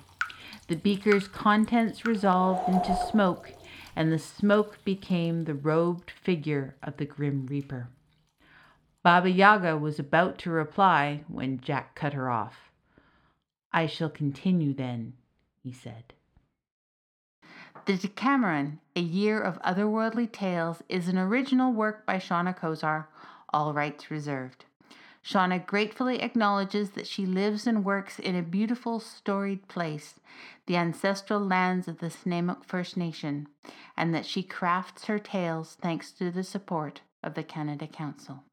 The 0.67 0.75
beaker's 0.75 1.29
contents 1.29 2.05
resolved 2.05 2.67
into 2.67 2.95
smoke, 3.09 3.53
and 3.95 4.11
the 4.11 4.19
smoke 4.19 4.83
became 4.83 5.45
the 5.45 5.53
robed 5.53 6.11
figure 6.11 6.75
of 6.83 6.97
the 6.97 7.05
Grim 7.05 7.47
Reaper. 7.47 7.87
Baba 9.01 9.29
Yaga 9.29 9.77
was 9.77 9.97
about 9.97 10.37
to 10.39 10.49
reply 10.49 11.23
when 11.29 11.61
Jack 11.61 11.95
cut 11.95 12.13
her 12.13 12.29
off. 12.29 12.69
I 13.71 13.85
shall 13.85 14.09
continue 14.09 14.73
then, 14.73 15.13
he 15.63 15.71
said. 15.71 16.13
The 17.85 17.93
Deckameron, 17.93 18.79
A 18.95 19.01
Year 19.01 19.41
of 19.41 19.61
Otherworldly 19.61 20.31
Tales, 20.31 20.83
is 20.87 21.07
an 21.07 21.17
original 21.17 21.71
work 21.73 22.05
by 22.05 22.17
Seana 22.17 22.57
Kozar, 22.57 23.07
all 23.53 23.73
rights 23.73 24.09
reserved. 24.09 24.65
Seana 25.23 25.65
gratefully 25.65 26.21
acknowledges 26.21 26.91
that 26.91 27.07
she 27.07 27.25
lives 27.25 27.65
and 27.65 27.85
works 27.85 28.19
in 28.19 28.35
a 28.35 28.41
beautiful, 28.41 28.99
storied 28.99 29.67
place, 29.69 30.15
the 30.65 30.75
ancestral 30.75 31.39
lands 31.39 31.87
of 31.87 31.99
the 31.99 32.07
Snuneymuxw 32.07 32.65
First 32.65 32.97
Nation, 32.97 33.47
and 33.95 34.13
that 34.13 34.25
she 34.25 34.43
crafts 34.43 35.05
her 35.05 35.19
tales 35.19 35.77
thanks 35.81 36.11
to 36.11 36.29
the 36.29 36.43
support 36.43 37.01
of 37.23 37.35
the 37.35 37.43
Canada 37.43 37.87
Council. 37.87 38.43